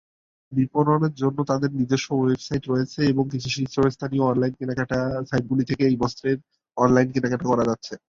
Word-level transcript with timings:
বিপণনের 0.51 1.13
জন্য 1.13 1.37
তাদের 1.43 1.69
নিজস্ব 1.79 2.09
ওয়েবসাইট 2.15 2.63
রয়েছে 2.67 2.99
এবং 3.11 3.23
কিছু 3.33 3.47
শীর্ষস্থানীয় 3.49 4.23
অনলাইন 4.23 4.53
কেনাকাটা 4.59 4.99
সাইটগুলি 5.29 5.63
থেকে 5.69 5.83
এই 5.85 5.95
বস্ত্রের 6.01 6.37
জন্য 6.37 6.49
অনলাইন 6.77 7.07
কেনাকাটা 7.13 7.45
করা 7.47 7.63
যাচ্ছে। 7.69 7.93